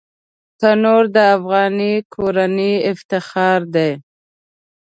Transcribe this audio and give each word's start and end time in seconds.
تنور 0.59 1.03
د 1.15 1.17
افغاني 1.35 1.93
کورنۍ 2.13 2.73
افتخار 2.91 3.59
دی 3.75 3.91